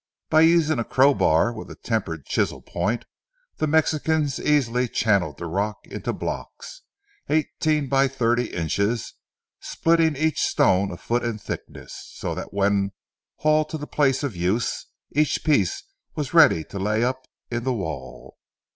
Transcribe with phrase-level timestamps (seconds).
[0.31, 3.05] By using a crowbar with a tempered chisel point,
[3.57, 6.81] the Mexicans easily channeled the rock into blocks,
[7.29, 9.13] eighteen by thirty inches,
[9.59, 12.93] splitting each stone a foot in thickness, so that when
[13.41, 15.83] hauled to the place of use, each piece
[16.15, 18.39] was ready to lay up in the wall.